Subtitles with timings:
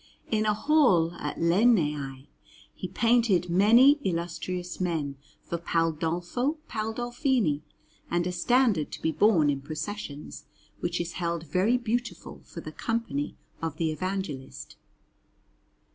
[0.31, 2.25] In a hall at Legnaia
[2.73, 7.61] he painted many illustrious men for Pandolfo Pandolfini;
[8.09, 10.45] and a standard to be borne in processions,
[10.79, 14.75] which is held very beautiful, for the Company of the Evangelist.